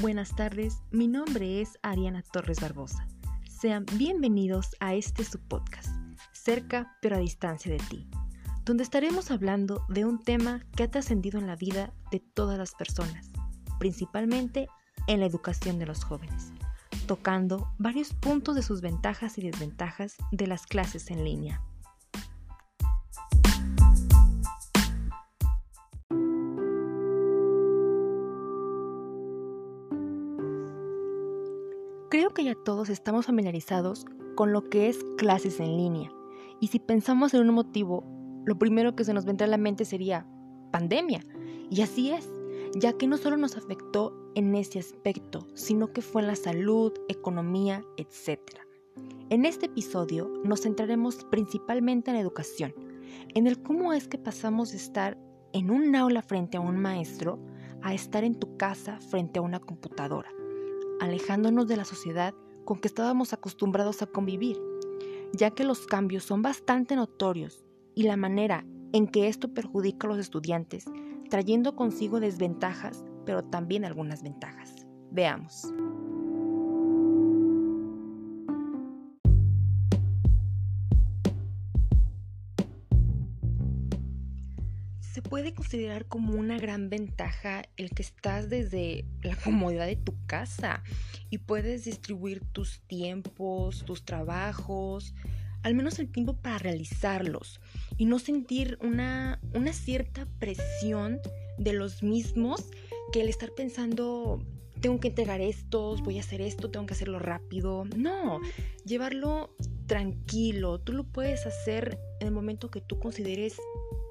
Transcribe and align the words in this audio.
buenas 0.00 0.34
tardes. 0.34 0.82
Mi 0.90 1.08
nombre 1.08 1.60
es 1.60 1.78
Ariana 1.82 2.22
Torres 2.22 2.60
Barbosa. 2.60 3.06
Sean 3.48 3.86
bienvenidos 3.94 4.76
a 4.80 4.94
este 4.94 5.24
subpodcast, 5.24 5.88
cerca 6.32 6.96
pero 7.00 7.16
a 7.16 7.20
distancia 7.20 7.72
de 7.72 7.78
ti, 7.78 8.08
donde 8.64 8.82
estaremos 8.82 9.30
hablando 9.30 9.84
de 9.88 10.04
un 10.04 10.22
tema 10.22 10.64
que 10.76 10.84
ha 10.84 10.90
trascendido 10.90 11.38
en 11.38 11.46
la 11.46 11.56
vida 11.56 11.92
de 12.10 12.20
todas 12.20 12.58
las 12.58 12.74
personas, 12.74 13.30
principalmente 13.78 14.68
en 15.06 15.20
la 15.20 15.26
educación 15.26 15.78
de 15.78 15.86
los 15.86 16.04
jóvenes, 16.04 16.52
tocando 17.06 17.68
varios 17.78 18.12
puntos 18.14 18.54
de 18.54 18.62
sus 18.62 18.80
ventajas 18.80 19.38
y 19.38 19.42
desventajas 19.42 20.16
de 20.32 20.46
las 20.46 20.66
clases 20.66 21.10
en 21.10 21.24
línea. 21.24 21.62
Todos 32.64 32.88
estamos 32.88 33.26
familiarizados 33.26 34.06
con 34.34 34.52
lo 34.52 34.68
que 34.68 34.88
es 34.88 34.98
clases 35.18 35.60
en 35.60 35.76
línea. 35.76 36.10
Y 36.60 36.68
si 36.68 36.78
pensamos 36.78 37.34
en 37.34 37.48
un 37.48 37.54
motivo, 37.54 38.04
lo 38.44 38.58
primero 38.58 38.96
que 38.96 39.04
se 39.04 39.14
nos 39.14 39.24
vendrá 39.24 39.46
a 39.46 39.50
la 39.50 39.58
mente 39.58 39.84
sería 39.84 40.26
pandemia. 40.72 41.20
Y 41.70 41.82
así 41.82 42.10
es, 42.10 42.28
ya 42.74 42.94
que 42.94 43.06
no 43.06 43.18
solo 43.18 43.36
nos 43.36 43.56
afectó 43.56 44.16
en 44.34 44.54
ese 44.54 44.78
aspecto, 44.78 45.46
sino 45.54 45.92
que 45.92 46.00
fue 46.00 46.22
en 46.22 46.28
la 46.28 46.36
salud, 46.36 46.92
economía, 47.08 47.84
etc. 47.96 48.40
En 49.28 49.44
este 49.44 49.66
episodio 49.66 50.30
nos 50.42 50.62
centraremos 50.62 51.24
principalmente 51.30 52.10
en 52.10 52.16
educación, 52.16 52.74
en 53.34 53.46
el 53.46 53.62
cómo 53.62 53.92
es 53.92 54.08
que 54.08 54.18
pasamos 54.18 54.72
de 54.72 54.78
estar 54.78 55.18
en 55.52 55.70
un 55.70 55.94
aula 55.94 56.22
frente 56.22 56.56
a 56.56 56.60
un 56.60 56.78
maestro 56.78 57.38
a 57.82 57.94
estar 57.94 58.24
en 58.24 58.34
tu 58.34 58.56
casa 58.56 58.98
frente 59.00 59.38
a 59.38 59.42
una 59.42 59.60
computadora 59.60 60.30
alejándonos 61.00 61.66
de 61.66 61.76
la 61.76 61.84
sociedad 61.84 62.34
con 62.64 62.78
que 62.78 62.88
estábamos 62.88 63.32
acostumbrados 63.32 64.02
a 64.02 64.06
convivir, 64.06 64.58
ya 65.32 65.50
que 65.50 65.64
los 65.64 65.86
cambios 65.86 66.24
son 66.24 66.42
bastante 66.42 66.96
notorios 66.96 67.64
y 67.94 68.04
la 68.04 68.16
manera 68.16 68.64
en 68.92 69.08
que 69.08 69.28
esto 69.28 69.52
perjudica 69.52 70.06
a 70.06 70.10
los 70.10 70.18
estudiantes, 70.18 70.86
trayendo 71.30 71.74
consigo 71.76 72.20
desventajas, 72.20 73.04
pero 73.26 73.42
también 73.44 73.84
algunas 73.84 74.22
ventajas. 74.22 74.86
Veamos. 75.10 75.72
Se 85.14 85.22
puede 85.22 85.54
considerar 85.54 86.06
como 86.06 86.34
una 86.34 86.58
gran 86.58 86.90
ventaja 86.90 87.62
el 87.76 87.90
que 87.90 88.02
estás 88.02 88.50
desde 88.50 89.04
la 89.22 89.36
comodidad 89.44 89.86
de 89.86 89.94
tu 89.94 90.12
casa 90.26 90.82
y 91.30 91.38
puedes 91.38 91.84
distribuir 91.84 92.40
tus 92.40 92.80
tiempos, 92.88 93.84
tus 93.84 94.04
trabajos, 94.04 95.14
al 95.62 95.76
menos 95.76 96.00
el 96.00 96.10
tiempo 96.10 96.34
para 96.34 96.58
realizarlos 96.58 97.60
y 97.96 98.06
no 98.06 98.18
sentir 98.18 98.76
una, 98.82 99.38
una 99.52 99.72
cierta 99.72 100.26
presión 100.40 101.20
de 101.58 101.74
los 101.74 102.02
mismos 102.02 102.64
que 103.12 103.20
el 103.20 103.28
estar 103.28 103.52
pensando 103.52 104.44
tengo 104.80 104.98
que 104.98 105.08
entregar 105.08 105.40
estos, 105.40 106.02
voy 106.02 106.18
a 106.18 106.22
hacer 106.22 106.40
esto, 106.40 106.72
tengo 106.72 106.86
que 106.86 106.94
hacerlo 106.94 107.20
rápido. 107.20 107.84
No, 107.96 108.40
llevarlo 108.84 109.54
tranquilo. 109.86 110.80
Tú 110.80 110.92
lo 110.92 111.04
puedes 111.04 111.46
hacer 111.46 112.00
en 112.18 112.26
el 112.26 112.34
momento 112.34 112.68
que 112.68 112.80
tú 112.80 112.98
consideres 112.98 113.56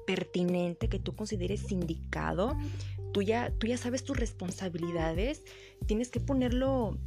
pertinente, 0.06 0.88
que 0.88 0.98
tú 0.98 1.14
consideres 1.14 1.70
indicado, 1.72 2.56
tú 3.12 3.22
ya, 3.22 3.50
tú 3.58 3.66
ya 3.66 3.76
sabes 3.76 4.04
tus 4.04 4.16
responsabilidades, 4.16 5.42
tienes 5.86 6.10
que 6.10 6.20
ponerlo, 6.20 6.98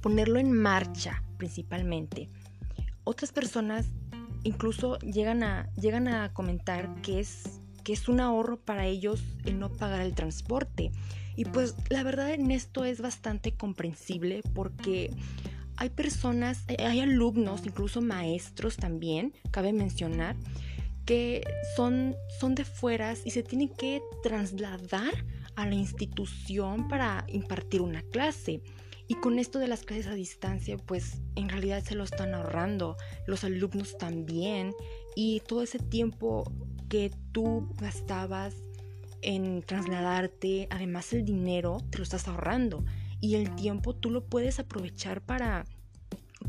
ponerlo 0.00 0.38
en 0.38 0.52
marcha 0.52 1.22
principalmente. 1.36 2.28
Otras 3.04 3.32
personas 3.32 3.86
incluso 4.44 4.98
llegan 4.98 5.42
a, 5.42 5.68
llegan 5.74 6.08
a 6.08 6.32
comentar 6.32 6.94
que 7.02 7.20
es, 7.20 7.60
que 7.82 7.92
es 7.92 8.08
un 8.08 8.20
ahorro 8.20 8.58
para 8.58 8.86
ellos 8.86 9.22
el 9.44 9.58
no 9.58 9.70
pagar 9.70 10.00
el 10.02 10.14
transporte. 10.14 10.92
Y 11.36 11.46
pues 11.46 11.74
la 11.90 12.02
verdad 12.04 12.32
en 12.32 12.50
esto 12.50 12.84
es 12.84 13.00
bastante 13.00 13.52
comprensible 13.52 14.42
porque 14.54 15.10
hay 15.76 15.90
personas, 15.90 16.64
hay 16.78 17.00
alumnos, 17.00 17.66
incluso 17.66 18.00
maestros 18.00 18.76
también, 18.76 19.32
cabe 19.50 19.72
mencionar, 19.72 20.36
que 21.04 21.42
son, 21.76 22.16
son 22.40 22.54
de 22.54 22.64
fueras 22.64 23.22
y 23.24 23.30
se 23.30 23.42
tienen 23.42 23.68
que 23.68 24.02
trasladar 24.22 25.12
a 25.56 25.66
la 25.66 25.74
institución 25.74 26.88
para 26.88 27.24
impartir 27.28 27.82
una 27.82 28.02
clase. 28.02 28.62
Y 29.06 29.16
con 29.16 29.38
esto 29.38 29.58
de 29.58 29.68
las 29.68 29.84
clases 29.84 30.06
a 30.06 30.14
distancia, 30.14 30.76
pues 30.78 31.20
en 31.36 31.48
realidad 31.48 31.82
se 31.82 31.94
lo 31.94 32.04
están 32.04 32.34
ahorrando, 32.34 32.96
los 33.26 33.44
alumnos 33.44 33.98
también, 33.98 34.72
y 35.14 35.40
todo 35.40 35.62
ese 35.62 35.78
tiempo 35.78 36.50
que 36.88 37.10
tú 37.32 37.68
gastabas 37.78 38.54
en 39.20 39.62
trasladarte, 39.62 40.68
además 40.70 41.12
el 41.12 41.24
dinero, 41.24 41.78
te 41.90 41.98
lo 41.98 42.04
estás 42.04 42.28
ahorrando. 42.28 42.84
Y 43.20 43.36
el 43.36 43.54
tiempo 43.54 43.94
tú 43.94 44.10
lo 44.10 44.24
puedes 44.24 44.58
aprovechar 44.58 45.22
para 45.22 45.64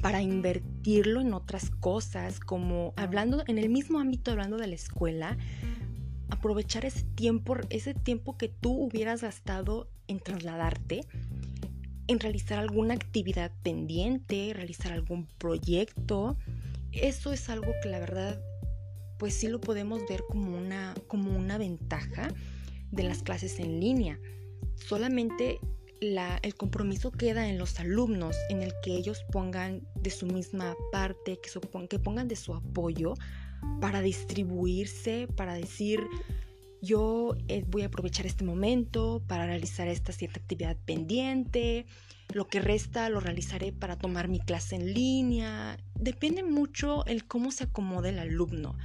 para 0.05 0.21
invertirlo 0.21 1.19
en 1.19 1.33
otras 1.33 1.71
cosas, 1.71 2.39
como 2.39 2.93
hablando 2.95 3.43
en 3.47 3.57
el 3.57 3.69
mismo 3.69 3.99
ámbito, 3.99 4.29
hablando 4.29 4.55
de 4.55 4.67
la 4.67 4.75
escuela, 4.75 5.35
aprovechar 6.29 6.85
ese 6.85 7.01
tiempo, 7.15 7.57
ese 7.71 7.95
tiempo 7.95 8.37
que 8.37 8.47
tú 8.47 8.71
hubieras 8.71 9.23
gastado 9.23 9.89
en 10.07 10.19
trasladarte, 10.19 11.07
en 12.05 12.19
realizar 12.19 12.59
alguna 12.59 12.93
actividad 12.93 13.51
pendiente, 13.63 14.53
realizar 14.53 14.93
algún 14.93 15.25
proyecto. 15.39 16.37
Eso 16.91 17.33
es 17.33 17.49
algo 17.49 17.73
que 17.81 17.89
la 17.89 17.97
verdad, 17.97 18.39
pues 19.17 19.33
sí 19.33 19.47
lo 19.47 19.59
podemos 19.59 20.01
ver 20.07 20.21
como 20.29 20.55
una, 20.55 20.93
como 21.07 21.35
una 21.35 21.57
ventaja 21.57 22.27
de 22.91 23.01
las 23.01 23.23
clases 23.23 23.59
en 23.59 23.79
línea. 23.79 24.19
Solamente 24.75 25.59
el 26.01 26.55
compromiso 26.55 27.11
queda 27.11 27.49
en 27.49 27.57
los 27.57 27.79
alumnos, 27.79 28.35
en 28.49 28.61
el 28.61 28.73
que 28.83 28.95
ellos 28.95 29.23
pongan 29.31 29.81
de 29.95 30.09
su 30.09 30.27
misma 30.27 30.75
parte, 30.91 31.39
que, 31.39 31.49
que 31.87 31.99
pongan 31.99 32.27
de 32.27 32.35
su 32.35 32.53
apoyo 32.53 33.13
para 33.81 34.01
distribuirse, 34.01 35.27
para 35.35 35.53
decir, 35.53 36.01
yo 36.81 37.35
eh, 37.47 37.63
voy 37.67 37.81
a 37.81 37.87
aprovechar 37.87 38.25
este 38.25 38.43
momento 38.43 39.23
para 39.27 39.45
realizar 39.45 39.87
esta 39.87 40.11
cierta 40.11 40.39
actividad 40.39 40.77
pendiente, 40.85 41.85
lo 42.33 42.47
que 42.47 42.59
resta 42.59 43.09
lo 43.09 43.19
realizaré 43.19 43.71
para 43.71 43.97
tomar 43.97 44.27
mi 44.27 44.39
clase 44.39 44.75
en 44.75 44.93
línea. 44.93 45.77
Depende 45.95 46.43
mucho 46.43 47.05
el 47.05 47.25
cómo 47.25 47.51
se 47.51 47.65
acomode 47.65 48.09
el 48.09 48.19
alumno. 48.19 48.77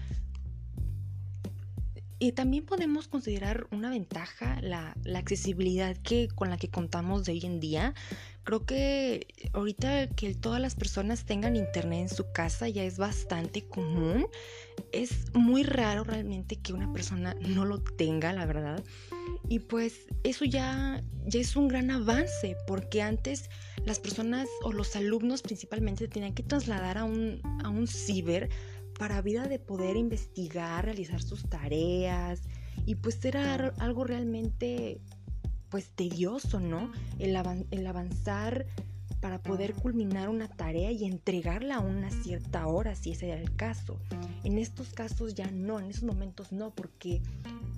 Y 2.23 2.33
también 2.33 2.67
podemos 2.67 3.09
considerar 3.09 3.67
una 3.71 3.89
ventaja 3.89 4.61
la, 4.61 4.95
accesibilidad 5.17 5.97
que, 5.97 6.29
con 6.29 6.51
la 6.51 6.59
que 6.59 6.69
contamos 6.69 7.25
de 7.25 7.33
hoy 7.33 7.47
en 7.47 7.61
día. 7.61 7.95
Creo 8.45 8.67
que 8.67 9.27
ahorita 9.55 10.09
que 10.09 10.35
todas 10.35 10.61
las 10.61 10.75
personas 10.75 11.25
tengan 11.25 11.57
internet 11.57 12.11
en 12.11 12.15
su 12.15 12.31
casa 12.31 12.69
ya 12.69 12.85
es 12.85 12.99
bastante 12.99 13.67
común. 13.67 14.27
Es 14.93 15.33
muy 15.33 15.63
raro 15.63 16.05
realmente 16.05 16.57
que 16.57 16.75
una 16.75 16.93
persona 16.93 17.35
no 17.41 17.65
lo 17.65 17.83
tenga, 17.83 18.35
la 18.35 18.45
verdad. 18.45 18.85
Y 19.49 19.61
pues 19.61 20.07
eso 20.23 20.45
ya, 20.45 21.03
ya 21.25 21.41
es 21.41 21.57
un 21.57 21.69
gran 21.69 21.91
avance, 21.91 22.55
porque 22.67 23.01
antes 23.01 23.49
las 23.87 23.99
personas 23.99 24.47
o 24.63 24.75
los 24.75 24.95
alumnos 24.95 25.41
principalmente 25.41 26.07
tenían 26.07 26.35
que 26.35 26.43
trasladar 26.43 26.99
a 26.99 27.05
un, 27.05 27.41
a 27.65 27.71
un 27.71 27.87
ciber 27.87 28.51
para 29.01 29.23
vida 29.23 29.49
de 29.49 29.59
poder 29.59 29.97
investigar, 29.97 30.85
realizar 30.85 31.23
sus 31.23 31.49
tareas 31.49 32.43
y 32.85 32.97
pues 32.97 33.25
era 33.25 33.73
algo 33.79 34.05
realmente 34.05 35.01
pues 35.71 35.89
tedioso, 35.93 36.61
¿no? 36.61 36.93
El, 37.19 37.35
el 37.71 37.87
avanzar 37.87 38.67
para 39.21 39.43
poder 39.43 39.73
culminar 39.73 40.29
una 40.29 40.49
tarea 40.49 40.91
y 40.91 41.07
entregarla 41.07 41.77
a 41.77 41.81
una 41.81 42.11
cierta 42.11 42.67
hora, 42.67 42.95
si 42.95 43.13
ese 43.13 43.31
era 43.31 43.41
el 43.41 43.57
caso. 43.57 43.99
En 44.45 44.59
estos 44.59 44.93
casos 44.93 45.35
ya 45.35 45.51
no, 45.51 45.81
en 45.81 45.87
esos 45.87 46.03
momentos 46.03 46.53
no, 46.53 46.75
porque 46.75 47.23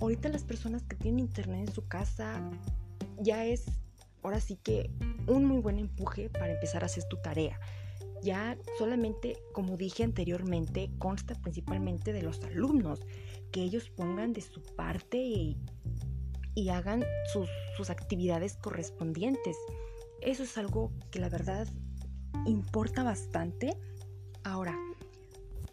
ahorita 0.01 0.27
las 0.27 0.43
personas 0.43 0.83
que 0.83 0.97
tienen 0.97 1.19
internet 1.19 1.69
en 1.69 1.73
su 1.73 1.87
casa 1.87 2.41
ya 3.21 3.45
es 3.45 3.63
ahora 4.23 4.41
sí 4.41 4.57
que 4.61 4.91
un 5.27 5.45
muy 5.45 5.61
buen 5.61 5.79
empuje 5.79 6.29
para 6.29 6.51
empezar 6.51 6.83
a 6.83 6.87
hacer 6.87 7.05
tu 7.05 7.15
tarea 7.21 7.57
ya 8.23 8.57
solamente, 8.77 9.37
como 9.53 9.77
dije 9.77 10.03
anteriormente, 10.03 10.91
consta 10.97 11.35
principalmente 11.35 12.13
de 12.13 12.21
los 12.21 12.43
alumnos, 12.43 13.01
que 13.51 13.61
ellos 13.61 13.89
pongan 13.89 14.33
de 14.33 14.41
su 14.41 14.61
parte 14.61 15.17
y, 15.17 15.57
hagan 16.69 17.03
sus, 17.31 17.49
sus 17.77 17.89
actividades 17.89 18.55
correspondientes. 18.57 19.57
Eso 20.21 20.43
es 20.43 20.57
algo 20.57 20.91
que 21.11 21.19
la 21.19 21.29
verdad 21.29 21.67
importa 22.45 23.03
bastante. 23.03 23.77
Ahora, 24.43 24.77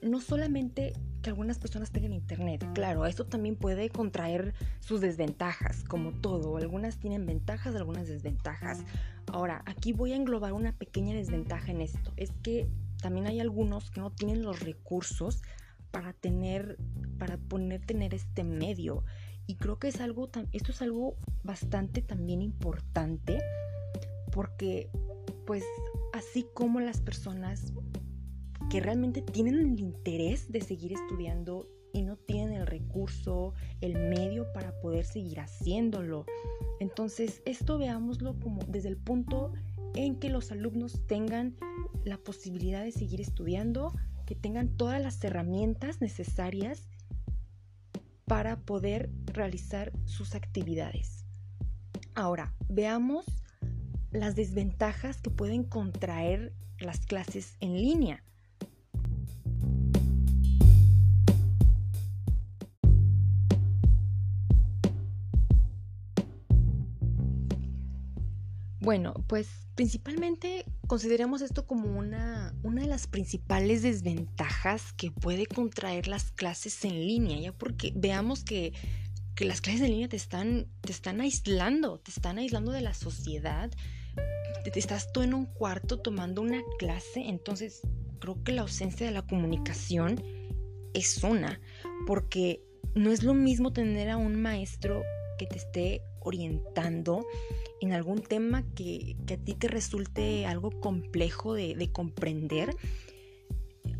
no 0.02 0.20
solamente 0.20 0.92
que 1.22 1.30
algunas 1.30 1.58
personas 1.58 1.90
tengan 1.90 2.12
internet, 2.12 2.66
claro, 2.74 3.04
eso 3.04 3.26
también 3.26 3.56
puede 3.56 3.90
contraer 3.90 4.54
sus 4.80 5.00
desventajas, 5.00 5.84
como 5.84 6.12
todo. 6.12 6.56
Algunas 6.56 6.98
tienen 6.98 7.26
ventajas, 7.26 7.76
algunas 7.76 8.08
desventajas. 8.08 8.80
Ahora, 9.32 9.62
aquí 9.66 9.92
voy 9.92 10.12
a 10.12 10.16
englobar 10.16 10.52
una 10.52 10.72
pequeña 10.72 11.14
desventaja 11.14 11.70
en 11.70 11.80
esto. 11.80 12.12
Es 12.16 12.32
que 12.42 12.68
también 13.00 13.26
hay 13.26 13.40
algunos 13.40 13.90
que 13.90 14.00
no 14.00 14.10
tienen 14.10 14.42
los 14.42 14.60
recursos 14.60 15.42
para 15.90 16.12
tener, 16.12 16.78
para 17.18 17.36
poner 17.36 17.84
tener 17.84 18.14
este 18.14 18.44
medio. 18.44 19.04
Y 19.46 19.56
creo 19.56 19.78
que 19.78 19.88
es 19.88 20.00
algo, 20.00 20.30
esto 20.52 20.72
es 20.72 20.82
algo 20.82 21.16
bastante 21.42 22.02
también 22.02 22.42
importante 22.42 23.38
porque 24.32 24.90
pues 25.46 25.64
así 26.12 26.46
como 26.54 26.80
las 26.80 27.00
personas 27.00 27.72
que 28.70 28.80
realmente 28.80 29.22
tienen 29.22 29.58
el 29.58 29.80
interés 29.80 30.52
de 30.52 30.60
seguir 30.60 30.92
estudiando 30.92 31.68
y 31.92 32.02
no 32.02 32.16
tienen 32.16 32.54
el 32.54 32.66
recurso, 32.66 33.54
el 33.80 33.94
medio 33.94 34.52
para 34.52 34.78
poder 34.80 35.04
seguir 35.04 35.40
haciéndolo. 35.40 36.24
Entonces, 36.80 37.42
esto 37.44 37.78
veámoslo 37.78 38.40
como 38.40 38.62
desde 38.64 38.88
el 38.88 38.96
punto 38.96 39.52
en 39.94 40.18
que 40.18 40.30
los 40.30 40.50
alumnos 40.50 41.06
tengan 41.06 41.56
la 42.04 42.16
posibilidad 42.16 42.82
de 42.82 42.90
seguir 42.90 43.20
estudiando, 43.20 43.94
que 44.26 44.34
tengan 44.34 44.76
todas 44.76 45.00
las 45.00 45.22
herramientas 45.22 46.00
necesarias 46.00 46.88
para 48.24 48.60
poder 48.60 49.10
realizar 49.26 49.92
sus 50.04 50.34
actividades. 50.34 51.26
Ahora, 52.14 52.54
veamos 52.68 53.26
las 54.10 54.34
desventajas 54.34 55.20
que 55.20 55.30
pueden 55.30 55.64
contraer 55.64 56.54
las 56.78 57.00
clases 57.06 57.56
en 57.60 57.74
línea. 57.74 58.24
Bueno, 68.80 69.12
pues 69.26 69.48
principalmente 69.74 70.64
consideramos 70.86 71.42
esto 71.42 71.66
como 71.66 71.98
una, 71.98 72.54
una 72.62 72.82
de 72.82 72.88
las 72.88 73.06
principales 73.06 73.82
desventajas 73.82 74.94
que 74.94 75.10
puede 75.10 75.44
contraer 75.46 76.08
las 76.08 76.32
clases 76.32 76.84
en 76.86 76.94
línea, 76.94 77.38
ya 77.38 77.52
porque 77.52 77.92
veamos 77.94 78.42
que, 78.42 78.72
que 79.34 79.44
las 79.44 79.60
clases 79.60 79.82
en 79.82 79.90
línea 79.90 80.08
te 80.08 80.16
están, 80.16 80.66
te 80.80 80.92
están 80.92 81.20
aislando, 81.20 81.98
te 81.98 82.10
están 82.10 82.38
aislando 82.38 82.72
de 82.72 82.80
la 82.80 82.94
sociedad, 82.94 83.70
te, 84.64 84.78
estás 84.78 85.12
tú 85.12 85.20
en 85.22 85.34
un 85.34 85.44
cuarto 85.46 85.98
tomando 85.98 86.40
una 86.40 86.62
clase, 86.78 87.28
entonces 87.28 87.82
creo 88.18 88.42
que 88.42 88.52
la 88.52 88.62
ausencia 88.62 89.06
de 89.06 89.12
la 89.12 89.26
comunicación 89.26 90.22
es 90.94 91.22
una, 91.22 91.60
porque 92.06 92.62
no 92.94 93.12
es 93.12 93.22
lo 93.22 93.34
mismo 93.34 93.72
tener 93.72 94.08
a 94.08 94.16
un 94.16 94.40
maestro 94.40 95.02
que 95.38 95.46
te 95.46 95.58
esté 95.58 96.02
orientando 96.20 97.24
en 97.80 97.92
algún 97.92 98.22
tema 98.22 98.62
que, 98.74 99.16
a 99.32 99.36
ti 99.36 99.54
te 99.54 99.68
resulte 99.68 100.46
algo 100.46 100.70
complejo 100.80 101.54
de, 101.54 101.90
comprender, 101.92 102.76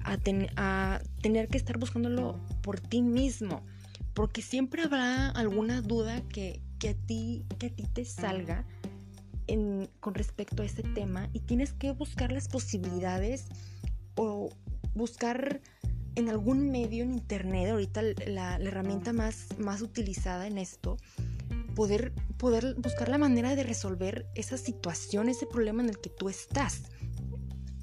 a, 0.05 0.19
a, 0.57 1.01
tener 1.23 1.49
que 1.49 1.57
estar 1.57 1.79
buscándolo 1.79 2.39
por 2.63 2.81
ti 2.81 3.03
mismo, 3.03 3.63
porque 4.15 4.43
siempre 4.43 4.83
habrá 4.83 5.31
alguna 5.31 5.81
duda 5.81 6.23
que, 6.29 6.61
a, 6.89 7.07
ti, 7.07 7.45
que 7.59 7.67
a 7.67 7.71
ti 7.71 7.85
te 7.93 8.05
salga 8.05 8.67
con 9.99 10.15
respecto 10.15 10.63
a 10.63 10.67
ese 10.67 10.83
tema 10.83 11.29
y 11.33 11.41
tienes 11.41 11.73
que 11.73 11.91
buscar 11.91 12.31
las 12.31 12.47
posibilidades 12.47 13.47
o 14.15 14.51
buscar 14.95 15.61
en 16.15 16.29
algún 16.29 16.71
medio 16.71 17.03
en 17.03 17.13
internet, 17.13 17.71
ahorita 17.71 18.03
la, 18.03 18.59
la 18.59 18.69
herramienta 18.69 19.13
más, 19.13 19.49
más 19.59 19.83
utilizada 19.83 20.47
en 20.47 20.59
esto, 20.59 20.99
poder, 21.81 22.13
poder 22.37 22.75
buscar 22.75 23.09
la 23.09 23.17
manera 23.17 23.57
de 23.57 23.63
resolver 23.63 24.27
esa 24.35 24.59
situación, 24.59 25.31
ese 25.31 25.47
problema 25.47 25.83
en 25.83 25.89
el 25.89 25.99
que 25.99 26.11
tú 26.11 26.29
estás. 26.29 26.83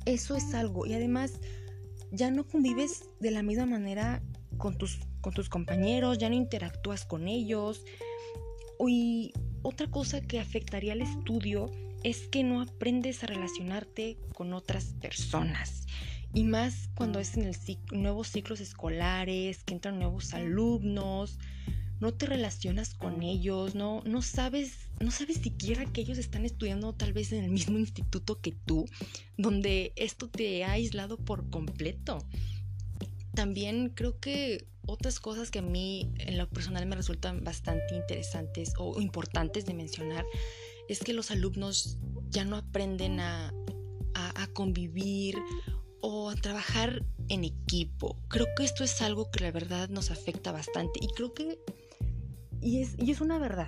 Eso 0.06 0.36
es 0.36 0.54
algo. 0.54 0.86
Y 0.86 0.94
además, 0.94 1.40
ya 2.12 2.30
no 2.30 2.46
convives 2.46 3.10
de 3.20 3.32
la 3.32 3.42
misma 3.42 3.66
manera 3.66 4.22
con 4.60 4.78
tus, 4.78 5.00
con 5.22 5.34
tus 5.34 5.50
compañeros, 5.50 6.20
ya 6.20 6.30
no 6.30 6.36
interactúas 6.36 7.06
con 7.06 7.28
ellos. 7.28 7.86
Y 8.88 9.34
otra 9.64 9.90
cosa 9.90 10.22
que 10.22 10.40
afectaría 10.40 10.94
al 10.94 11.02
estudio 11.02 11.72
es 12.04 12.28
que 12.28 12.44
no 12.44 12.62
aprendes 12.62 13.24
a 13.24 13.26
relacionarte 13.26 14.20
con 14.36 14.54
otras 14.54 14.94
personas. 15.02 15.88
Y 16.36 16.44
más 16.44 16.92
cuando 16.94 17.20
es 17.20 17.36
en 17.36 17.46
el 17.46 17.56
nuevos 17.92 18.28
ciclos 18.28 18.62
escolares, 18.62 19.64
que 19.64 19.74
entran 19.74 19.98
nuevos 19.98 20.36
alumnos, 20.36 21.40
no 22.00 22.14
te 22.14 22.28
relacionas 22.28 22.94
con 22.94 23.24
ellos, 23.24 23.76
no, 23.76 24.02
no 24.06 24.22
sabes, 24.22 24.90
no 25.00 25.12
sabes 25.12 25.38
siquiera 25.38 25.86
que 25.86 26.02
ellos 26.02 26.18
están 26.18 26.46
estudiando 26.46 26.94
tal 26.94 27.14
vez 27.14 27.32
en 27.32 27.44
el 27.44 27.52
mismo 27.52 27.80
instituto 27.80 28.40
que 28.40 28.52
tú, 28.52 28.86
donde 29.38 29.94
esto 29.96 30.30
te 30.30 30.64
ha 30.64 30.74
aislado 30.74 31.18
por 31.18 31.50
completo. 31.50 32.20
También 33.34 33.90
creo 33.90 34.20
que 34.20 34.68
otras 34.86 35.20
cosas 35.20 35.52
que 35.52 35.60
a 35.60 35.64
mí 35.64 36.12
en 36.20 36.38
lo 36.38 36.50
personal 36.50 36.86
me 36.86 36.96
resultan 36.96 37.44
bastante 37.44 37.96
interesantes 37.96 38.74
o 38.78 39.02
importantes 39.02 39.66
de 39.66 39.74
mencionar 39.74 40.26
es 40.88 41.00
que 41.00 41.14
los 41.14 41.32
alumnos 41.32 41.98
ya 42.30 42.46
no 42.46 42.56
aprenden 42.56 43.20
a, 43.20 43.54
a 44.14 44.48
convivir 44.54 45.36
o 46.02 46.30
a 46.30 46.36
trabajar 46.36 47.04
en 47.28 47.44
equipo. 47.44 48.18
Creo 48.30 48.48
que 48.56 48.64
esto 48.64 48.84
es 48.84 49.02
algo 49.02 49.30
que 49.30 49.42
la 49.42 49.52
verdad 49.52 49.90
nos 49.90 50.12
afecta 50.12 50.52
bastante 50.52 51.00
y 51.02 51.08
creo 51.08 51.34
que 51.34 51.60
y 52.62 52.82
es, 52.82 52.96
y 52.98 53.12
es 53.12 53.22
una 53.22 53.40
verdad. 53.40 53.68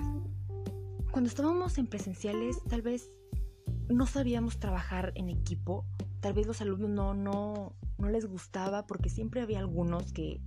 Cuando 1.11 1.29
estábamos 1.29 1.77
en 1.77 1.87
presenciales, 1.87 2.63
tal 2.69 2.81
vez 2.81 3.11
no 3.89 4.05
sabíamos 4.05 4.59
trabajar 4.59 5.11
en 5.15 5.29
equipo, 5.29 5.85
tal 6.19 6.33
vez 6.33 6.45
los 6.45 6.61
alumnos 6.61 6.89
no, 6.89 7.13
no, 7.13 7.75
no 7.97 8.09
les 8.09 8.25
gustaba 8.25 8.85
porque 8.85 9.09
siempre 9.09 9.41
había 9.41 9.59
algunos 9.59 10.13
que 10.13 10.41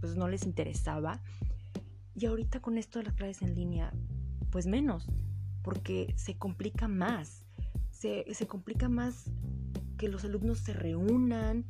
pues 0.00 0.16
no 0.16 0.28
les 0.28 0.44
interesaba. 0.44 1.22
Y 2.14 2.26
ahorita 2.26 2.60
con 2.60 2.78
esto 2.78 2.98
de 2.98 3.06
las 3.06 3.14
clases 3.14 3.42
en 3.42 3.54
línea, 3.54 3.92
pues 4.50 4.66
menos, 4.66 5.06
porque 5.62 6.14
se 6.16 6.36
complica 6.36 6.88
más. 6.88 7.46
Se, 7.90 8.24
se 8.32 8.46
complica 8.46 8.88
más 8.88 9.30
que 9.96 10.08
los 10.08 10.24
alumnos 10.24 10.58
se 10.58 10.72
reúnan, 10.72 11.64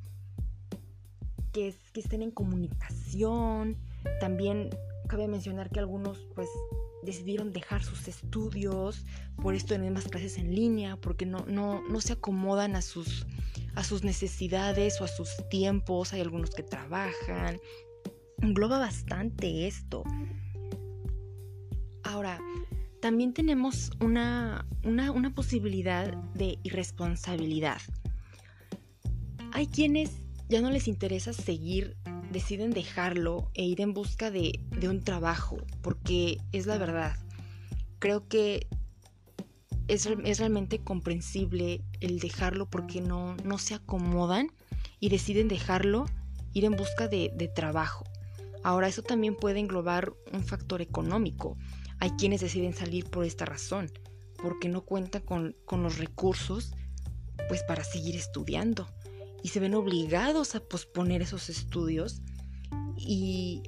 que, 1.53 1.75
que 1.93 2.01
estén 2.01 2.23
en 2.23 2.31
comunicación. 2.31 3.77
También 4.21 4.71
Cabe 5.09 5.27
mencionar 5.27 5.71
que 5.71 5.81
algunos 5.81 6.27
pues 6.35 6.49
decidieron 7.03 7.53
dejar 7.53 7.83
sus 7.83 8.09
estudios 8.09 9.05
por 9.37 9.55
esto 9.55 9.77
de 9.79 9.91
más 9.91 10.09
clases 10.09 10.37
en 10.37 10.55
línea, 10.55 10.97
porque 10.97 11.27
no, 11.27 11.47
no, 11.47 11.83
no 11.89 12.01
se 12.01 12.15
acomodan 12.15 12.77
a 12.77 12.83
sus, 12.83 13.27
a 13.75 13.85
sus 13.85 14.05
necesidades 14.05 15.01
o 15.01 15.05
a 15.05 15.09
sus 15.09 15.31
tiempos. 15.49 16.13
Hay 16.13 16.21
algunos 16.21 16.51
que 16.51 16.63
trabajan. 16.63 17.59
Engloba 18.43 18.79
bastante 18.79 19.67
esto. 19.67 20.05
Ahora, 22.03 22.41
también 23.01 23.33
tenemos 23.33 23.91
una, 24.01 24.67
una, 24.85 25.13
una 25.13 25.35
posibilidad 25.35 26.13
de 26.35 26.59
irresponsabilidad. 26.63 27.81
Hay 29.53 29.67
quienes 29.69 30.11
ya 30.49 30.61
no 30.61 30.71
les 30.71 30.89
interesa 30.89 31.33
seguir 31.33 31.97
deciden 32.31 32.71
dejarlo 32.71 33.51
e 33.55 33.65
ir 33.65 33.81
en 33.81 33.95
busca 33.95 34.31
de, 34.31 34.61
un 34.83 35.03
trabajo, 35.03 35.59
porque 35.83 36.39
es 36.53 36.67
la 36.67 36.79
verdad. 36.79 37.17
Creo 37.99 38.29
que 38.29 38.67
es, 39.89 40.07
realmente 40.39 40.81
comprensible 40.81 41.83
el 42.01 42.19
dejarlo 42.19 42.67
porque 42.67 43.01
no, 43.01 43.37
no 43.45 43.59
se 43.59 43.75
acomodan 43.75 44.49
y 45.01 45.09
deciden 45.09 45.49
dejarlo, 45.49 46.07
ir 46.53 46.65
en 46.65 46.77
busca 46.77 47.09
de, 47.09 47.51
trabajo. 47.55 48.05
Ahora, 48.63 48.89
eso 48.89 49.03
también 49.03 49.37
puede 49.37 49.61
englobar 49.61 50.13
un 50.33 50.45
factor 50.45 50.83
económico. 50.83 51.57
Hay 52.01 52.11
quienes 52.11 52.41
deciden 52.41 52.75
salir 52.75 53.07
por 53.07 53.25
esta 53.25 53.45
razón, 53.45 53.91
porque 54.43 54.69
no 54.69 54.83
cuentan 54.83 55.23
con, 55.23 55.57
con 55.65 55.83
los 55.83 55.99
recursos 55.99 56.73
pues 57.49 57.63
para 57.63 57.83
seguir 57.85 58.17
estudiando 58.17 58.89
y 59.43 59.49
se 59.49 59.61
ven 59.61 59.75
obligados 59.75 60.55
a 60.55 60.61
posponer 60.61 61.23
esos 61.23 61.49
estudios 61.49 62.21
y, 62.97 63.63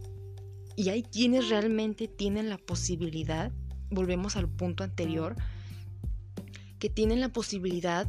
y 0.77 0.89
hay 0.89 1.03
quienes 1.03 1.49
realmente 1.49 2.09
tienen 2.09 2.49
la 2.49 2.59
posibilidad, 2.59 3.53
volvemos 3.91 4.37
al 4.37 4.49
punto 4.49 4.85
anterior, 4.85 5.37
que 6.79 6.91
tienen 6.91 7.21
la 7.21 7.29
posibilidad, 7.29 8.09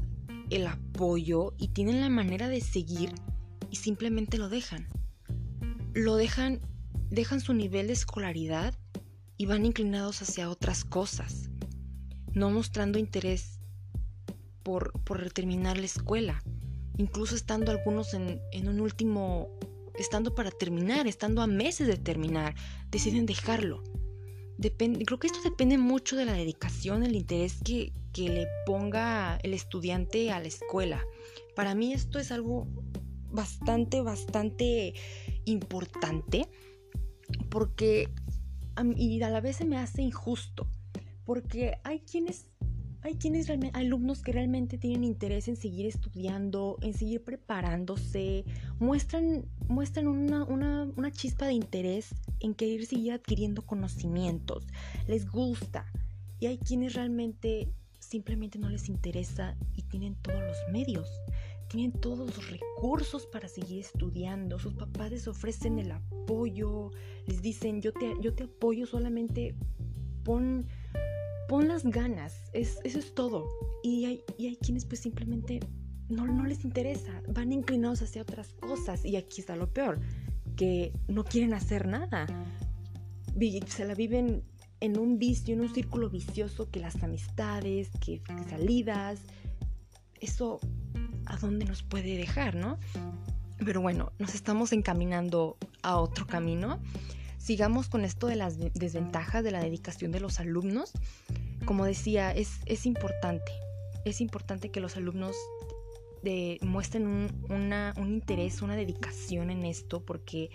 el 0.49 0.67
apoyo 0.67 1.53
y 1.57 1.69
tienen 1.69 2.01
la 2.01 2.09
manera 2.09 2.47
de 2.47 2.61
seguir 2.61 3.13
y 3.69 3.75
simplemente 3.77 4.37
lo 4.37 4.49
dejan. 4.49 4.87
Lo 5.93 6.15
dejan, 6.15 6.61
dejan 7.09 7.41
su 7.41 7.53
nivel 7.53 7.87
de 7.87 7.93
escolaridad 7.93 8.73
y 9.37 9.45
van 9.45 9.65
inclinados 9.65 10.21
hacia 10.21 10.49
otras 10.49 10.85
cosas, 10.85 11.49
no 12.33 12.49
mostrando 12.49 12.97
interés 12.97 13.59
por, 14.63 14.91
por 15.03 15.29
terminar 15.31 15.77
la 15.77 15.85
escuela 15.85 16.41
incluso 16.97 17.35
estando 17.35 17.71
algunos 17.71 18.13
en, 18.13 18.41
un 18.67 18.79
último, 18.79 19.49
estando 19.95 20.35
para 20.35 20.51
terminar, 20.51 21.07
estando 21.07 21.41
a 21.41 21.47
meses 21.47 21.87
de 21.87 21.97
terminar, 21.97 22.55
deciden 22.89 23.25
dejarlo. 23.25 23.83
depende, 24.57 25.05
creo 25.05 25.19
que 25.19 25.27
esto 25.27 25.41
depende 25.43 25.77
mucho 25.77 26.15
de 26.15 26.25
la 26.25 26.33
dedicación, 26.33 27.03
el 27.03 27.15
interés 27.15 27.57
que, 27.63 27.93
que 28.13 28.29
le 28.29 28.47
ponga 28.65 29.37
el 29.43 29.53
estudiante 29.53 30.31
a 30.31 30.39
la 30.39 30.47
escuela. 30.47 31.03
Para 31.55 31.75
mí 31.75 31.93
esto 31.93 32.19
es 32.19 32.31
algo 32.31 32.67
bastante, 33.31 34.01
bastante 34.01 34.93
importante 35.45 36.47
porque 37.49 38.09
y 38.95 39.21
a 39.21 39.29
la 39.29 39.41
vez 39.41 39.57
se 39.57 39.65
me 39.65 39.77
hace 39.77 40.01
injusto 40.01 40.67
porque 41.25 41.77
hay 41.83 41.99
quienes 41.99 42.47
hay 43.03 43.15
quienes 43.15 43.49
alumnos 43.73 44.21
que 44.21 44.31
realmente 44.31 44.77
tienen 44.77 45.03
interés 45.03 45.47
en 45.47 45.55
seguir 45.55 45.85
estudiando, 45.85 46.77
en 46.81 46.93
seguir 46.93 47.23
preparándose, 47.23 48.45
muestran, 48.79 49.45
muestran 49.67 50.07
una, 50.07 50.45
una 50.45 51.11
chispa 51.11 51.47
de 51.47 51.53
interés 51.53 52.13
en 52.39 52.53
querer 52.53 52.85
seguir 52.85 53.13
adquiriendo 53.13 53.63
conocimientos, 53.63 54.67
les 55.07 55.29
gusta. 55.29 55.85
Y 56.39 56.47
hay 56.47 56.57
quienes 56.57 56.93
realmente 56.93 57.69
simplemente 57.99 58.59
no 58.59 58.69
les 58.69 58.89
interesa 58.89 59.55
y 59.75 59.83
tienen 59.83 60.15
todos 60.15 60.41
los 60.41 60.57
medios, 60.71 61.07
tienen 61.69 61.93
todos 61.93 62.35
los 62.35 62.49
recursos 62.49 63.25
para 63.27 63.47
seguir 63.47 63.79
estudiando. 63.79 64.59
Sus 64.59 64.73
papás 64.73 65.11
les 65.11 65.27
ofrecen 65.27 65.79
el 65.79 65.91
apoyo, 65.91 66.91
les 67.25 67.41
dicen 67.41 67.81
yo 67.81 67.93
te, 67.93 68.15
yo 68.21 68.33
te 68.33 68.43
apoyo, 68.43 68.85
solamente 68.85 69.55
pon, 70.23 70.67
pon 71.51 71.67
las 71.67 71.83
ganas, 71.83 72.33
es, 72.53 72.79
eso 72.85 72.97
es 72.97 73.13
todo. 73.13 73.45
Y 73.83 74.05
hay, 74.05 74.23
y 74.37 74.47
hay 74.47 74.55
quienes 74.55 74.85
pues 74.85 75.01
simplemente 75.01 75.59
no, 76.07 76.25
no 76.25 76.45
les 76.45 76.63
interesa, 76.63 77.21
van 77.27 77.51
inclinados 77.51 78.01
hacia 78.01 78.21
otras 78.21 78.53
cosas 78.53 79.03
y 79.03 79.17
aquí 79.17 79.41
está 79.41 79.57
lo 79.57 79.69
peor, 79.73 79.99
que 80.55 80.93
no 81.09 81.25
quieren 81.25 81.53
hacer 81.53 81.89
nada. 81.89 82.25
Se 83.67 83.83
la 83.83 83.95
viven 83.95 84.45
en 84.79 84.97
un 84.97 85.19
vicio, 85.19 85.53
en 85.53 85.59
un 85.59 85.73
círculo 85.73 86.09
vicioso 86.09 86.71
que 86.71 86.79
las 86.79 87.03
amistades, 87.03 87.89
que, 87.99 88.21
salidas, 88.49 89.19
eso 90.21 90.61
a 91.25 91.35
dónde 91.35 91.65
nos 91.65 91.83
puede 91.83 92.15
dejar, 92.15 92.55
¿no? 92.55 92.79
Pero 93.57 93.81
bueno, 93.81 94.13
nos 94.19 94.35
estamos 94.35 94.71
encaminando 94.71 95.57
a 95.83 95.97
otro 95.97 96.25
camino. 96.27 96.79
Sigamos 97.37 97.89
con 97.89 98.05
esto 98.05 98.27
de 98.27 98.37
las 98.37 98.57
desventajas 98.57 99.43
de 99.43 99.51
la 99.51 99.59
dedicación 99.59 100.13
de 100.13 100.21
los 100.21 100.39
alumnos. 100.39 100.93
Como 101.65 101.85
decía, 101.85 102.31
es, 102.31 102.59
es 102.65 102.85
importante. 102.85 103.51
Es 104.05 104.21
importante 104.21 104.71
que 104.71 104.79
los 104.79 104.97
alumnos 104.97 105.35
de, 106.23 106.57
muestren 106.61 107.07
un, 107.07 107.45
un 107.49 108.07
interés, 108.07 108.61
una 108.61 108.75
dedicación 108.75 109.49
en 109.49 109.65
esto, 109.65 110.03
porque 110.03 110.49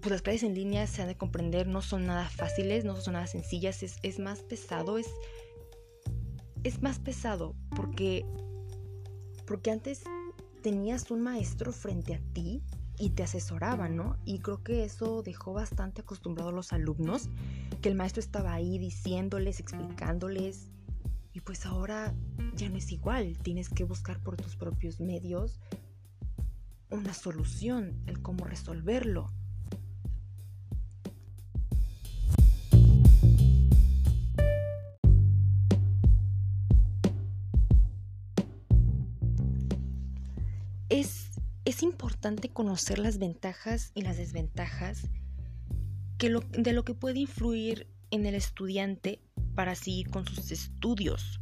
pues 0.00 0.12
las 0.12 0.22
clases 0.22 0.44
en 0.44 0.54
línea 0.54 0.86
se 0.86 1.02
han 1.02 1.08
de 1.08 1.16
comprender, 1.16 1.66
no 1.66 1.82
son 1.82 2.06
nada 2.06 2.28
fáciles, 2.28 2.84
no 2.84 2.96
son 2.96 3.14
nada 3.14 3.26
sencillas, 3.26 3.82
es, 3.82 4.18
más 4.18 4.42
pesado, 4.42 4.98
es, 4.98 5.08
es 6.62 6.82
más 6.82 6.98
pesado 7.00 7.54
porque, 7.74 8.24
porque 9.46 9.70
antes 9.70 10.02
tenías 10.62 11.10
un 11.10 11.22
maestro 11.22 11.72
frente 11.72 12.14
a 12.14 12.20
ti 12.32 12.62
y 12.98 13.10
te 13.10 13.22
asesoraba, 13.22 13.88
¿no? 13.88 14.16
Y 14.24 14.40
creo 14.40 14.62
que 14.62 14.84
eso 14.84 15.22
dejó 15.22 15.52
bastante 15.52 16.02
acostumbrado 16.02 16.50
a 16.50 16.52
los 16.52 16.72
alumnos, 16.72 17.28
que 17.80 17.88
el 17.88 17.94
maestro 17.94 18.20
estaba 18.20 18.52
ahí 18.52 18.78
diciéndoles, 18.78 19.60
explicándoles, 19.60 20.70
y 21.32 21.40
pues 21.40 21.66
ahora 21.66 22.14
ya 22.56 22.68
no 22.68 22.76
es 22.76 22.90
igual, 22.90 23.38
tienes 23.38 23.68
que 23.68 23.84
buscar 23.84 24.20
por 24.20 24.36
tus 24.36 24.56
propios 24.56 25.00
medios 25.00 25.60
una 26.90 27.12
solución, 27.14 28.02
el 28.06 28.22
cómo 28.22 28.44
resolverlo. 28.44 29.30
Importante 42.18 42.48
conocer 42.48 42.98
las 42.98 43.18
ventajas 43.18 43.92
y 43.94 44.02
las 44.02 44.16
desventajas 44.16 45.02
de 46.18 46.72
lo 46.72 46.84
que 46.84 46.94
puede 46.94 47.20
influir 47.20 47.86
en 48.10 48.26
el 48.26 48.34
estudiante 48.34 49.20
para 49.54 49.76
seguir 49.76 50.10
con 50.10 50.26
sus 50.26 50.50
estudios. 50.50 51.38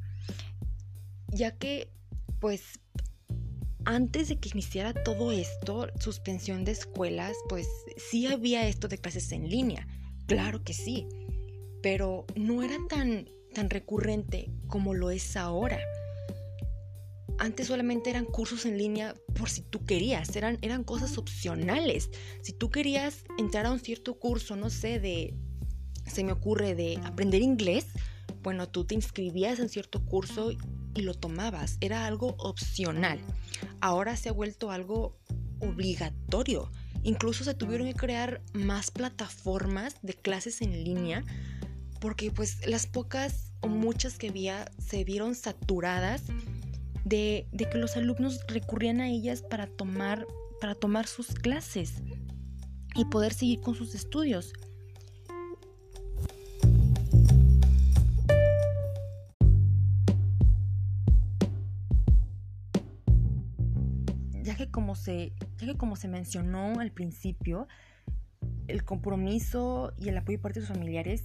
Ya 1.29 1.53
que, 1.53 1.89
pues, 2.41 2.79
antes 3.87 4.29
de 4.29 4.39
que 4.39 4.51
iniciara 4.51 4.93
todo 4.93 5.33
esto, 5.33 5.89
suspensión 5.99 6.67
de 6.67 6.73
escuelas, 6.73 7.35
pues 7.49 7.67
sí 7.97 8.27
había 8.27 8.69
esto 8.69 8.87
de 8.87 8.99
clases 8.99 9.33
en 9.33 9.49
línea, 9.49 9.89
claro 10.27 10.63
que 10.63 10.75
sí, 10.75 11.09
pero 11.83 12.27
no 12.35 12.63
era 12.63 12.77
tan, 12.87 13.31
tan 13.55 13.71
recurrente 13.71 14.51
como 14.67 14.93
lo 14.93 15.11
es 15.11 15.39
ahora. 15.39 15.79
Antes 17.39 17.67
solamente 17.67 18.11
eran 18.11 18.25
cursos 18.25 18.65
en 18.65 18.79
línea 18.79 19.15
por 19.35 19.51
si 19.51 19.63
tú 19.63 19.85
querías, 19.85 20.35
eran, 20.37 20.59
eran 20.63 20.85
cosas 20.85 21.19
opcionales. 21.19 22.11
Si 22.43 22.53
tú 22.53 22.71
querías 22.71 23.25
entrar 23.39 23.67
a 23.67 23.73
un 23.73 23.81
cierto 23.81 24.19
curso, 24.19 24.57
no 24.57 24.71
sé, 24.71 25.01
de, 25.01 25.35
se 26.07 26.25
me 26.25 26.33
ocurre, 26.33 26.75
de 26.75 26.99
aprender 27.05 27.43
inglés, 27.43 27.87
bueno, 28.43 28.69
tú 28.69 28.85
te 28.85 28.95
inscribías 28.95 29.59
en 29.59 29.69
cierto 29.69 30.05
curso 30.05 30.53
y 30.95 31.03
lo 31.03 31.15
tomabas, 31.15 31.77
era 31.81 32.07
algo 32.07 32.37
opcional. 32.39 33.19
Ahora 33.81 34.17
se 34.17 34.31
ha 34.31 34.33
vuelto 34.33 34.71
algo 34.71 35.19
obligatorio. 35.61 36.71
Incluso 37.03 37.45
se 37.45 37.55
tuvieron 37.55 37.87
que 37.87 37.95
crear 37.95 38.43
más 38.53 38.91
plataformas 38.91 39.97
de 40.03 40.15
clases 40.15 40.63
en 40.63 40.85
línea 40.85 41.25
porque 42.01 42.31
pues 42.31 42.67
las 42.67 42.87
pocas 42.87 43.53
o 43.61 43.69
muchas 43.69 44.19
que 44.19 44.29
había 44.29 44.71
se 44.79 45.05
vieron 45.05 45.35
saturadas 45.35 46.23
de, 47.07 47.47
que 47.71 47.79
los 47.79 47.97
alumnos 47.97 48.41
recurrían 48.49 49.01
a 49.01 49.09
ellas 49.09 49.43
para 49.43 49.69
tomar, 49.69 50.27
para 50.61 50.75
tomar 50.75 51.07
sus 51.07 51.29
clases 51.29 52.03
y 52.97 53.05
poder 53.05 53.33
seguir 53.33 53.61
con 53.61 53.77
sus 53.77 53.95
estudios. 53.95 54.53
Ya 64.43 64.57
que 64.57 64.69
como 64.69 64.97
se, 64.97 65.33
ya 65.59 65.67
que 65.67 65.77
como 65.77 65.95
se 65.95 66.09
mencionó 66.09 66.81
al 66.81 66.91
principio, 66.91 67.69
el 68.67 68.85
compromiso 68.85 69.93
y 69.97 70.09
el 70.09 70.17
apoyo 70.17 70.39
de 70.39 70.43
parte 70.43 70.59
de 70.59 70.67
sus 70.67 70.75
familiares 70.75 71.25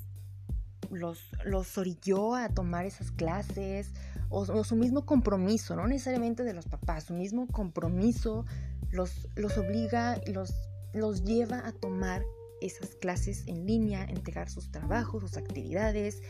los, 0.91 1.31
los 1.45 1.77
orilló 1.77 2.36
a 2.36 2.50
tomar 2.50 2.86
esas 2.86 3.12
clases, 3.12 3.91
o, 4.29 4.63
su 4.63 4.75
mismo 4.75 5.05
compromiso, 5.05 5.75
no 5.75 5.88
necesariamente 5.88 6.43
de 6.43 6.53
los 6.53 6.65
papás, 6.65 7.05
su 7.05 7.13
mismo 7.13 7.48
compromiso 7.48 8.45
los, 8.89 9.27
los 9.36 9.57
obliga, 9.57 10.21
los, 10.27 10.53
los 10.93 11.24
lleva 11.24 11.67
a 11.67 11.74
tomar 11.74 12.24
esas 12.62 12.95
clases 12.95 13.48
en 13.48 13.65
línea, 13.65 14.05
entregar 14.05 14.50
sus 14.50 14.71
trabajos, 14.71 15.21
sus 15.21 15.38
actividades, 15.38 16.21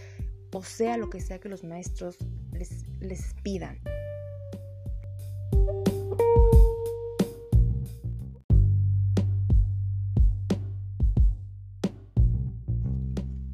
o 0.51 0.63
sea 0.63 0.97
lo 0.97 1.09
que 1.09 1.21
sea 1.21 1.39
que 1.39 1.49
los 1.49 1.63
maestros 1.63 2.17
les, 2.51 2.87
les 2.99 3.33
pidan. 3.43 3.79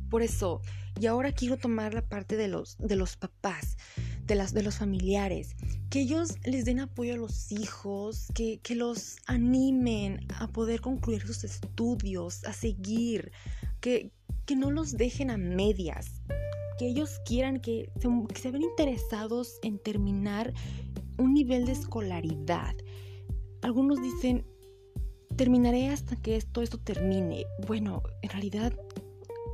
Por 0.09 0.21
eso, 0.21 0.61
y 0.99 1.07
ahora 1.07 1.31
quiero 1.31 1.57
tomar 1.57 1.93
la 1.93 2.01
parte 2.01 2.37
de 2.37 2.47
los, 2.47 2.77
de 2.77 2.95
los 2.95 3.17
papás 3.17 3.77
de, 4.25 4.35
las, 4.35 4.53
de 4.53 4.61
los 4.61 4.75
familiares, 4.75 5.55
que 5.89 6.01
ellos 6.01 6.35
les 6.43 6.65
den 6.65 6.79
apoyo 6.79 7.13
a 7.13 7.17
los 7.17 7.51
hijos, 7.51 8.27
que, 8.33 8.59
los 8.75 9.15
animen 9.25 10.25
a 10.39 10.47
poder 10.47 10.81
concluir 10.81 11.25
sus 11.25 11.43
estudios, 11.43 12.43
a 12.43 12.53
seguir, 12.53 13.31
que, 13.79 14.11
que 14.45 14.55
no 14.55 14.69
los 14.69 14.97
dejen 14.97 15.31
a 15.31 15.37
medias, 15.37 16.21
que 16.77 16.87
ellos 16.87 17.19
quieran, 17.25 17.59
que 17.59 17.89
se, 17.99 18.07
que 18.33 18.41
se 18.41 18.51
ven 18.51 18.63
interesados 18.63 19.59
en 19.63 19.79
terminar 19.79 20.53
un 21.17 21.33
nivel 21.33 21.65
de 21.65 21.71
escolaridad. 21.71 22.75
Algunos 23.61 24.01
dicen, 24.01 24.45
terminaré 25.35 25.89
hasta 25.89 26.15
que 26.17 26.35
esto, 26.35 26.61
esto 26.61 26.77
termine. 26.77 27.45
Bueno, 27.65 28.03
en 28.21 28.29
realidad 28.29 28.73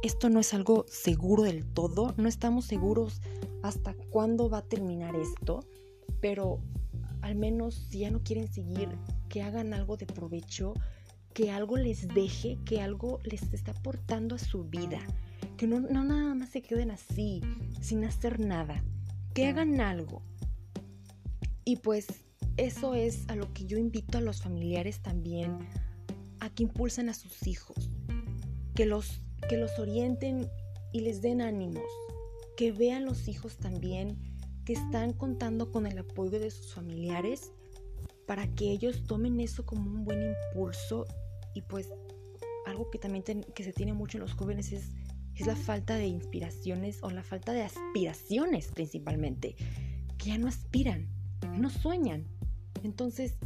esto 0.03 0.29
no 0.29 0.41
es 0.41 0.53
algo 0.53 0.85
seguro 0.89 1.43
del 1.43 1.65
todo, 1.65 2.13
no 2.17 2.27
estamos 2.27 2.65
seguros 2.65 3.21
hasta 3.63 3.95
cuándo 4.09 4.49
va 4.49 4.59
a 4.59 4.67
terminar 4.67 5.15
esto, 5.15 5.61
pero 6.19 6.59
al 7.21 7.35
menos 7.35 7.87
si 7.89 7.99
ya 7.99 8.11
no 8.11 8.21
quieren 8.21 8.51
seguir, 8.51 8.89
que 9.29 9.41
hagan 9.41 9.73
algo 9.73 9.95
de 9.95 10.05
provecho, 10.05 10.73
que 11.33 11.51
algo 11.51 11.77
les 11.77 12.09
deje, 12.09 12.59
que 12.65 12.81
algo 12.81 13.19
les 13.23 13.41
esté 13.53 13.71
aportando 13.71 14.35
a 14.35 14.39
su 14.39 14.65
vida, 14.65 14.99
que 15.55 15.67
no, 15.67 15.79
no 15.79 16.03
nada 16.03 16.35
más 16.35 16.49
se 16.49 16.61
queden 16.61 16.91
así, 16.91 17.39
sin 17.81 18.03
hacer 18.03 18.41
nada, 18.41 18.83
que 19.33 19.47
hagan 19.47 19.79
algo. 19.79 20.21
Y 21.63 21.77
pues 21.77 22.07
eso 22.57 22.93
es 22.93 23.23
a 23.29 23.37
lo 23.37 23.53
que 23.53 23.65
yo 23.65 23.77
invito 23.77 24.17
a 24.17 24.21
los 24.21 24.41
familiares 24.41 25.01
también, 25.01 25.59
a 26.41 26.49
que 26.49 26.63
impulsen 26.63 27.07
a 27.07 27.13
sus 27.13 27.47
hijos, 27.47 27.89
que 28.75 28.85
los, 28.85 29.21
que 29.47 29.57
los 29.57 29.77
orienten 29.79 30.49
y 30.91 31.01
les 31.01 31.21
den 31.21 31.41
ánimos, 31.41 31.83
que 32.55 32.71
vean 32.71 33.05
los 33.05 33.27
hijos 33.27 33.57
también 33.57 34.17
que 34.65 34.73
están 34.73 35.13
contando 35.13 35.71
con 35.71 35.85
el 35.85 35.97
apoyo 35.97 36.39
de 36.39 36.51
sus 36.51 36.73
familiares 36.73 37.51
para 38.25 38.47
que 38.47 38.71
ellos 38.71 39.03
tomen 39.05 39.39
eso 39.39 39.65
como 39.65 39.89
un 39.89 40.05
buen 40.05 40.21
impulso 40.21 41.05
y 41.53 41.61
pues 41.61 41.91
algo 42.65 42.89
que 42.89 42.97
también 42.97 43.23
que 43.23 43.63
se 43.63 43.73
tiene 43.73 43.93
mucho 43.93 44.17
en 44.17 44.21
los 44.21 44.33
jóvenes 44.33 44.71
es, 44.71 44.91
es 45.35 45.45
la 45.45 45.55
falta 45.55 45.95
de 45.95 46.07
inspiraciones 46.07 46.99
o 47.01 47.09
la 47.09 47.23
falta 47.23 47.51
de 47.51 47.63
aspiraciones 47.63 48.67
principalmente, 48.67 49.55
que 50.17 50.29
ya 50.29 50.37
no 50.37 50.47
aspiran, 50.47 51.09
no 51.57 51.69
sueñan. 51.69 52.25
Entonces, 52.83 53.37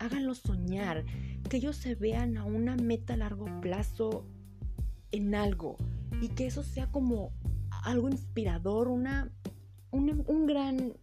háganlos 0.00 0.38
soñar, 0.38 1.04
que 1.48 1.58
ellos 1.58 1.76
se 1.76 1.94
vean 1.94 2.36
a 2.36 2.44
una 2.44 2.76
meta 2.76 3.14
a 3.14 3.18
largo 3.18 3.46
plazo 3.60 4.26
en 5.16 5.34
algo 5.34 5.76
y 6.20 6.28
que 6.28 6.46
eso 6.46 6.62
sea 6.62 6.90
como 6.90 7.32
algo 7.84 8.08
inspirador, 8.08 8.88
una, 8.88 9.30
un, 9.90 10.46
gran, 10.46 10.94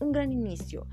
un 0.00 0.12
gran 0.12 0.32
inicio. 0.32 0.86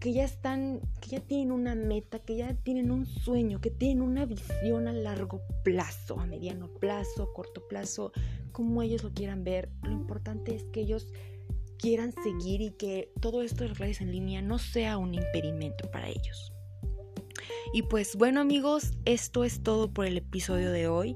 Que 0.00 0.12
ya 0.12 0.24
están, 0.24 0.80
que 1.00 1.10
ya 1.10 1.20
tienen 1.20 1.50
una 1.50 1.74
meta, 1.74 2.18
que 2.18 2.36
ya 2.36 2.54
tienen 2.54 2.90
un 2.90 3.06
sueño, 3.06 3.60
que 3.60 3.70
tienen 3.70 4.02
una 4.02 4.26
visión 4.26 4.86
a 4.86 4.92
largo 4.92 5.40
plazo, 5.62 6.20
a 6.20 6.26
mediano 6.26 6.68
plazo, 6.68 7.32
corto 7.32 7.66
plazo, 7.68 8.12
como 8.52 8.82
ellos 8.82 9.02
lo 9.02 9.12
quieran 9.12 9.44
ver. 9.44 9.70
Lo 9.82 9.92
importante 9.92 10.54
es 10.54 10.64
que 10.64 10.80
ellos 10.80 11.08
quieran 11.78 12.12
seguir 12.22 12.60
y 12.60 12.70
que 12.72 13.12
todo 13.20 13.42
esto 13.42 13.64
de 13.64 13.68
las 13.68 13.78
clases 13.78 14.00
en 14.00 14.12
línea 14.12 14.42
no 14.42 14.58
sea 14.58 14.98
un 14.98 15.14
impedimento 15.14 15.90
para 15.90 16.08
ellos. 16.08 16.52
Y 17.72 17.82
pues 17.82 18.16
bueno 18.16 18.40
amigos, 18.40 18.92
esto 19.04 19.44
es 19.44 19.62
todo 19.62 19.92
por 19.92 20.06
el 20.06 20.16
episodio 20.16 20.70
de 20.70 20.88
hoy. 20.88 21.14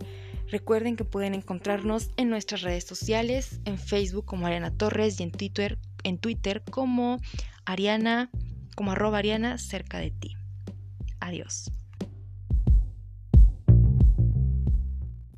Recuerden 0.50 0.96
que 0.96 1.04
pueden 1.04 1.34
encontrarnos 1.34 2.10
en 2.16 2.30
nuestras 2.30 2.62
redes 2.62 2.84
sociales, 2.84 3.60
en 3.64 3.78
Facebook 3.78 4.24
como 4.24 4.46
Ariana 4.46 4.70
Torres 4.70 5.20
y 5.20 5.22
en 5.22 5.30
Twitter, 5.30 5.78
en 6.04 6.18
Twitter 6.18 6.62
como 6.70 7.18
Ariana, 7.66 8.30
como 8.74 8.92
arroba 8.92 9.18
Ariana 9.18 9.58
cerca 9.58 9.98
de 9.98 10.10
ti. 10.10 10.36
Adiós. 11.20 11.70